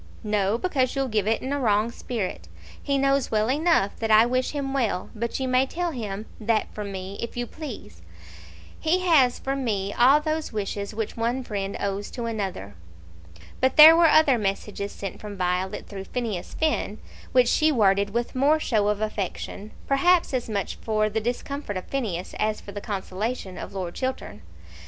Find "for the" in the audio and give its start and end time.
20.77-21.21, 22.59-22.81